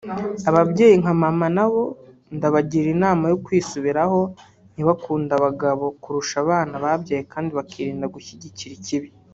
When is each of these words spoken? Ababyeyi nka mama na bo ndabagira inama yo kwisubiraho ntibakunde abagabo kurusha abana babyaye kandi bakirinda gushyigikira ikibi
Ababyeyi 0.49 0.95
nka 1.01 1.13
mama 1.23 1.47
na 1.57 1.65
bo 1.71 1.83
ndabagira 2.35 2.87
inama 2.95 3.23
yo 3.31 3.37
kwisubiraho 3.45 4.19
ntibakunde 4.73 5.31
abagabo 5.35 5.85
kurusha 6.01 6.35
abana 6.43 6.73
babyaye 6.83 7.23
kandi 7.33 7.49
bakirinda 7.57 8.07
gushyigikira 8.15 8.73
ikibi 8.79 9.09